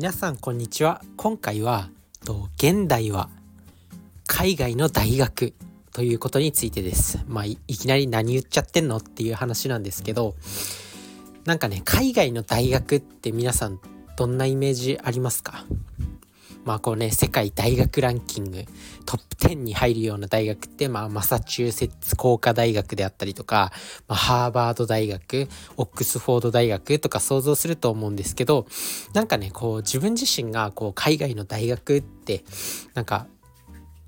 [0.00, 1.02] 皆さんこんにちは。
[1.18, 1.90] 今回は
[2.56, 3.28] 現代は
[4.26, 5.52] 海外の大学
[5.92, 7.22] ということについてです。
[7.28, 10.36] まあいきなり何言っちゃってんのっていう話なんですけど
[11.44, 13.78] なんかね海外の大学って皆さん
[14.16, 15.66] どんなイメージありますか？
[16.64, 18.64] まあこうね世界大学ランキング
[19.06, 23.72] トップ10に入るような大学って、まあ、マサチューセッツ工科大学であったりとか、
[24.06, 28.66] まあ、ハーバード大学オックスフォード大学とか想像すると思うんですけど
[29.14, 32.44] なんかねこう自分自身がこう海外の大学って
[32.94, 33.26] なんか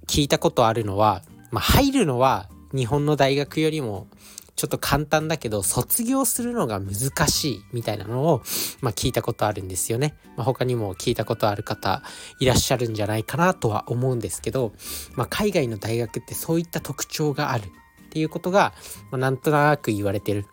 [0.07, 4.07] 聞いたことあるのは、まあ、入るのは日本の大学よりも
[4.55, 8.43] ちょっと簡単だけど卒業するのが難しいみたいなのを、
[8.81, 10.15] まあ、聞いたことあるんですよね。
[10.37, 12.03] まあ、他にも聞いたことある方
[12.39, 14.73] いらっしゃるんじゃないかなとは思うんですけど、
[15.15, 18.75] まあ、海外の大学ってそういった特徴があるっていうことが、
[19.11, 20.47] まあ、なんとなく言われてる。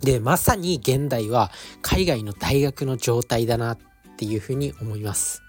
[0.00, 3.78] でまさに現代は海外の大学の状態だなっ
[4.18, 5.42] ていうふうに思います。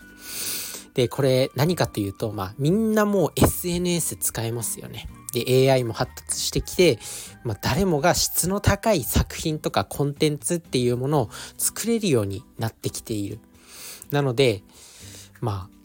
[0.93, 5.09] でこれ何かというと、まあ、みんなもう SNS 使えますよね。
[5.43, 6.97] で AI も発達してきて、
[7.43, 13.39] まあ、誰もが質の高い作品とかコンテンツっていうものを作れるようになってきている。
[14.11, 14.63] なので
[15.41, 15.75] まあ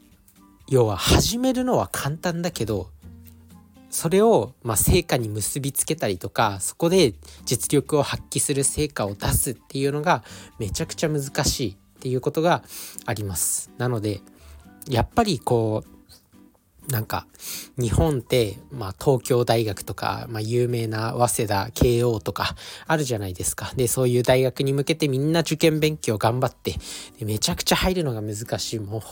[0.69, 2.91] 要は始めるのは簡単だけど
[3.91, 10.23] それをま成果に結びつけたりとかそこで実力を発揮する成果を出すっていうのが
[10.61, 12.63] めちゃくちゃ難しいっていうことが
[13.05, 13.71] あります。
[13.79, 14.21] なので
[14.89, 16.00] やっぱりこう
[16.91, 17.27] なんか
[17.79, 23.73] 日本って、まあ、東京大学とか、まあ、有名な早稲田慶応とかあるじゃないですか。
[23.77, 26.75] でそういう大学に向けてみんな受験勉強頑張って
[27.19, 28.79] でめちゃくちゃ入るのが難しい。
[28.81, 29.03] もう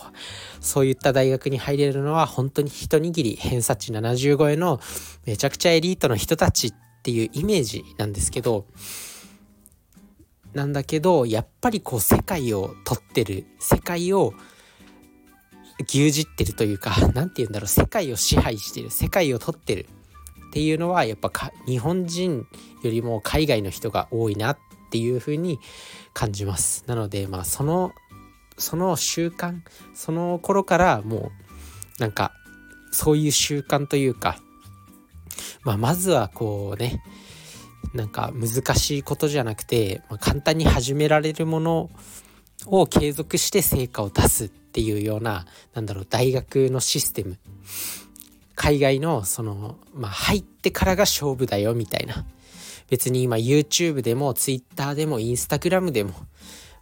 [0.60, 4.80] そういった大学に入れるのは本当に一握り偏差値70超えの
[5.24, 8.66] めちゃくちゃエリートの人たちっていうイメージなんですけど
[10.52, 13.46] なんだけどやっぱりこう世界を取ってる。
[13.60, 14.34] 世界を
[15.80, 19.86] 牛耳ってるというか 何て言うんだろう世界を支配してる世界を取ってる
[20.48, 21.30] っていうのはやっぱ
[21.66, 22.46] 日本人
[22.82, 24.58] よりも海外の人が多いなっ
[24.90, 25.60] ていうふうに
[26.14, 26.84] 感じます。
[26.86, 27.92] なのでまあその
[28.56, 29.60] その習慣
[29.94, 31.30] その頃からも
[31.98, 32.32] うなんか
[32.90, 34.40] そういう習慣というか、
[35.62, 37.02] まあ、まずはこうね
[37.94, 41.90] なんか難しいことじゃなくて、まあ、簡単に始められるものを
[42.66, 47.38] を継続して成果を出すっていうようななんだろう大学のシステム。
[48.54, 52.24] 海外のそのまあ入ってからが勝負だよみたいな。
[52.88, 56.14] 別に今 YouTube でも Twitter でも Instagram でも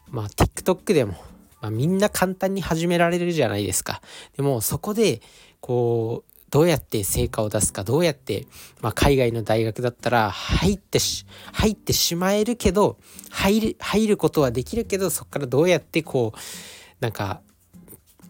[0.09, 1.13] まあ TikTok でも、
[1.61, 4.01] まあ、みんな簡単に始められるじゃないですか。
[4.37, 5.21] でもそこで
[5.61, 8.47] こうどうやって成果を出すかどうやって、
[8.81, 12.97] まあ、海外の大学だったら入ってし入ってしまえるけど
[13.28, 16.39] 入る入ることはできるけどそこからどうやってこう
[16.99, 17.43] なんか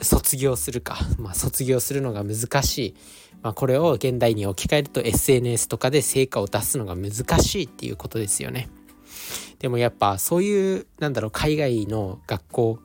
[0.02, 2.94] 卒業するか、まあ、卒業するのが難しい、
[3.42, 8.68] まあ、これを現代に置き換えると SNS とかで成果を出すのが難しいっていうことですよね。
[9.60, 12.78] でもやっぱそういうなんだろう海外の学校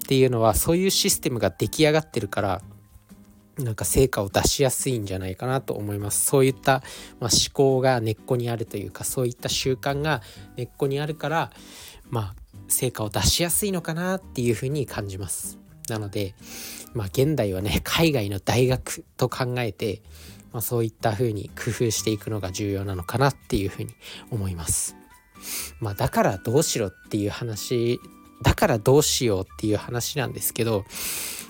[0.00, 2.62] っていうのはそういうシステムが出来上がってるから
[3.58, 6.82] なんか成果を出しやすいんじゃないかなと思いますそういった、
[7.20, 10.22] まあ、思考が根っこにあるというかそういった習慣が
[10.56, 11.50] 根っこにあるから
[12.10, 12.34] まあ
[12.68, 15.58] 成果を出しやすいのかなっていうふうに感じます
[15.88, 16.34] なので、
[16.94, 20.02] まあ、現代はね海外の大学と考えて、
[20.52, 23.94] まあ、そういった風に工夫していくのが重要なのかなっていうふうに
[24.30, 24.96] 思います。
[25.80, 28.00] まあ、だからどうしろっていう話
[28.42, 30.84] だからどうしようっていう話なんですけど、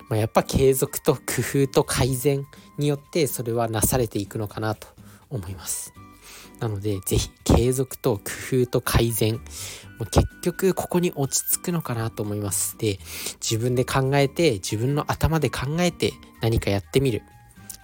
[0.09, 1.21] まあ、やっぱ継続と工
[1.65, 2.47] 夫と改善
[2.79, 4.89] によってそれはなされていくのかなと
[5.31, 5.93] 思います。
[6.61, 8.23] なので是非継続と工
[8.63, 9.41] 夫と改善も
[10.01, 12.77] う結局ここに落ち着くのかなと思います。
[12.79, 12.99] で
[13.41, 17.23] 自分で考えて自分の頭で考えて何かやってみる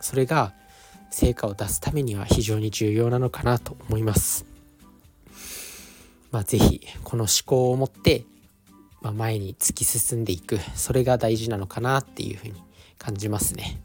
[0.00, 0.54] それが
[1.10, 4.46] 成果を出すためには非常に重要なのかなと思います。
[6.32, 8.24] まあ、是非この思考を持って、
[9.04, 10.59] まあ、前に突き進んでいく。
[10.74, 12.54] それが大事なのかなっていうふうに
[12.98, 13.80] 感じますね。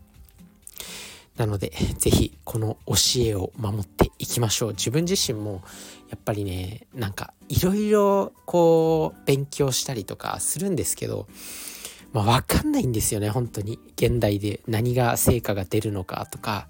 [1.36, 4.70] なので是非この教えを守っていきましょう。
[4.72, 5.62] 自分自身も
[6.10, 11.28] やっぱりねなんかいろいろこう勉強したりとかするんですけど
[12.12, 13.30] まあ、分かんないんですよね。
[13.30, 13.78] 本当に。
[13.96, 16.68] 現代で何が成果が出るのかとか、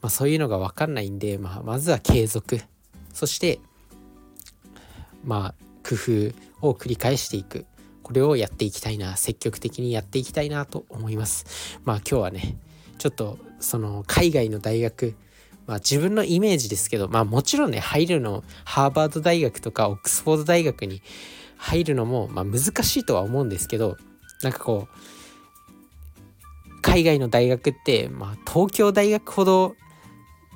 [0.00, 2.62] まあ、そういうのが分かんないんで、まあ、まずは継続。
[3.12, 3.60] そして
[5.22, 7.66] まあ工夫を繰り返していく。
[8.10, 11.78] これをやっていきたいな積極的にやっていきたいなと思います。
[11.84, 12.56] まあ今日はね
[12.98, 15.14] ちょっとその海外の大学
[15.68, 21.02] まあ自分のイメージですけどまあもちろんね入るのハーバード大学とかオックスフォード大学に
[21.56, 23.96] 入るのもまあ難しいとは思うんですけど
[24.42, 29.76] なんかこう海外の大学って、まあ、東京大学ほど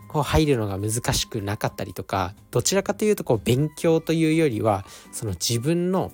[0.08, 6.10] こう入るのが難しくなかったりとかどちらかというとこう勉強というよりはその自分の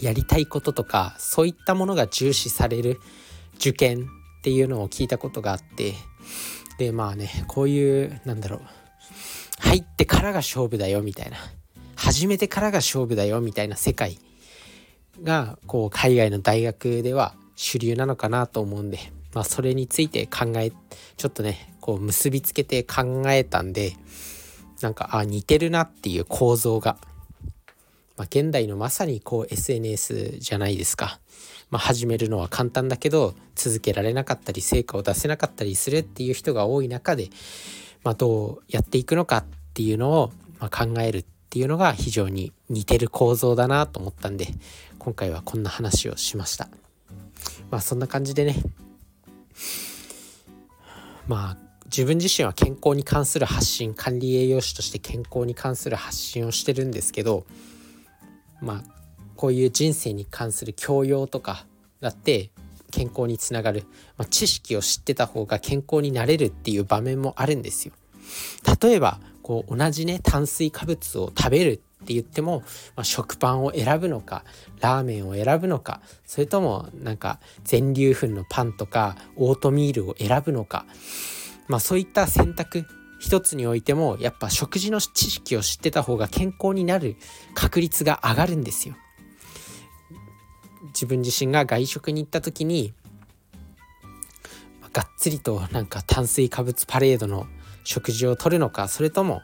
[0.00, 3.00] やりたいこととかそういったものが重視される
[3.56, 5.94] 受験っていうのを聞いたことがあって
[6.78, 8.60] でまあねこういうなんだろう
[9.60, 11.36] 入ってからが勝負だよみたいな
[11.96, 14.18] 始めてからが勝負だよみたいな世界
[15.22, 18.98] がこう海外の大学では主流なのかなと思うんで、
[19.34, 23.96] まあ、それについて考えちょっとねこう結びつけて考えたんで
[24.80, 26.98] なんかあ似てるなっていう構造が、
[28.18, 31.20] まあ、現代のまさにこう SNS じゃないですか。
[31.70, 37.28] まあ、始めるのは簡単だけど続けられなかったり成果を出せなかったりするっていう人が多い中で、
[38.02, 39.44] まあ、どうやっていくのかっ
[39.74, 44.48] ていうのを、ま考えるっていうのが非常に似てる構造だなと思ったんで
[44.98, 46.68] 今回はこんな話をしました
[47.70, 48.56] まあそんな感じでね
[51.28, 57.46] まあ自分自身は健康に関する発信管理栄養士として健康に関する発信をしてるんですけど
[58.60, 58.82] まあ
[59.36, 61.66] こういう人生に関する教養とか
[62.00, 62.50] だって
[62.90, 63.84] 健康につながる、
[64.16, 67.94] まあ、知識を知ってた方が健康になれるっていう場面もあるんですよ。
[68.82, 71.76] 例えばこう同じね炭水化物を食べるっ
[72.06, 72.60] て言っても、
[72.96, 74.44] まあ、食パンを選ぶのか
[74.80, 80.86] ラーメンを選ぶのかそれともなんか全粒粉のパンとかオートミールを選ぶのか、
[81.66, 82.84] まあ、そういった選択
[83.18, 87.16] 一つにおいてもやっぱ食事の知識を知ってた方が健康になる
[87.54, 88.96] 確率が上がるんですよ。
[90.88, 92.92] 自分自身が外食に行った時に
[94.92, 97.46] がっつりとなんか炭水化物パレードの
[97.84, 99.42] 食事をとるのかそれとも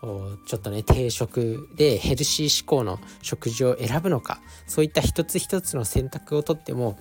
[0.00, 6.98] こうちょっとね定食でヘルシー志向の食事を選ぶのかそういった一つ一つの選択をとっても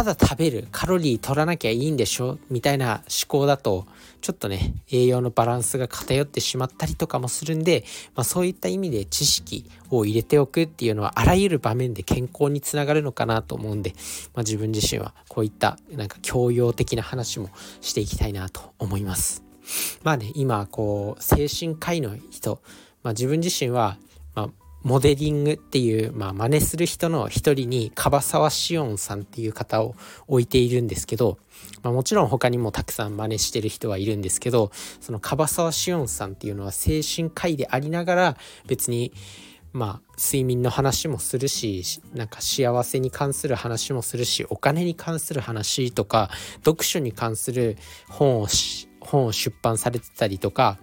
[0.00, 3.86] ただ食べるカロリー取らなきゃいいんでしょみたいな思考だと
[4.22, 13.90] ちょっとね栄養のバランスが偏ってしまったりとかもするんで、まあ、そういった意味で知識を入れておくっていうのはあらゆる場面で健康につながるのかなと思うんで、
[14.32, 17.50] まあ、自分自身はこういったなんか教養的な話も
[17.82, 19.44] していきたいなと思います。
[20.02, 22.62] まあね今こう精神科医の人、
[23.02, 23.98] まあ、自分自身は、
[24.34, 24.50] まあ、
[24.82, 29.94] モデリングっていう、まあ、真似する人の一人に樺沢志音さんっていう方を
[30.26, 31.38] 置いているんですけど、
[31.82, 38.36] まあ、もちろん他にもたくさん真似してる人はいるんですけどその樺沢志音さんっていうのは精神科医でありながら
[38.66, 39.12] 別に
[39.72, 41.82] まあ睡眠の話もするし
[42.14, 46.30] なんか幸せに関する話もするしお金に関する話とか
[46.64, 47.76] 読書に関する
[48.08, 48.48] 本を
[49.00, 50.78] 本を出版されてたりとか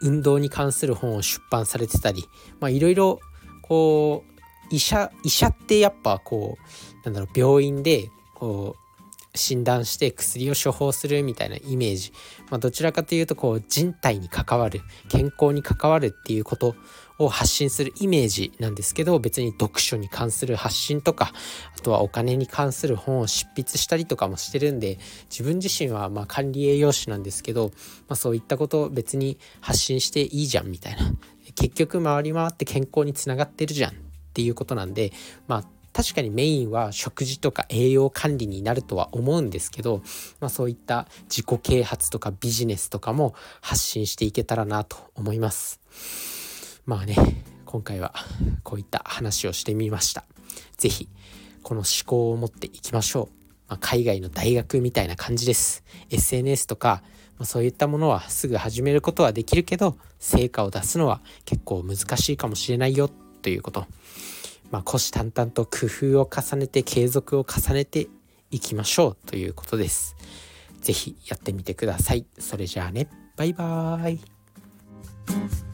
[0.00, 2.28] 運動に関する本を出版されてたり
[2.68, 3.20] いろいろ
[3.62, 8.89] こう医者医者ってやっぱこうなんだろう病院でこう
[9.34, 12.12] 診断して薬を処方するみたいなイメージ、
[12.50, 16.74] まあ、どちらかというとこう人体に関わる健康に関わるっていうこと
[17.18, 21.32] を発信するイメージなんですけど別に読書に関する発信とか
[21.76, 24.98] あとはお金に関する本を執筆したりとかもしてるんで
[25.28, 27.68] 自分自身はま管理栄養士なんですけど、
[28.08, 31.12] まあ、そういったことを別に発信していいじゃんみたいな。
[31.54, 33.94] 結局回り回って健康につながってるじゃんっ
[34.32, 35.12] ていうことなんで
[35.48, 35.64] まあ
[36.00, 40.00] 確かにメインは食事とか栄養管理になるとは思うんですけど、
[40.40, 45.78] まあ、そういった自己啓発とかビジネスとかも発信していけたらなと思います。
[46.86, 47.16] まあね
[47.66, 48.14] 今回は
[48.62, 50.24] こういった話をしてみました。
[50.78, 51.06] 是非
[51.62, 53.26] この思考を持っていきましょう。
[53.68, 55.84] まあ、海外の大学みたいな感じです。
[56.08, 57.02] SNS とか、
[57.36, 63.10] まあ、そういったものはすぐ始めることはできるけど成果を出すのは結構難しいかもしれないよ
[63.42, 63.84] ということ。
[64.70, 68.08] まあ、虎視眈々と工夫を重ねて継続を重ねて
[68.50, 70.16] いきましょうということです。
[70.80, 72.26] 是非やってみてください。
[72.38, 75.69] それじゃあね、バイバーイ。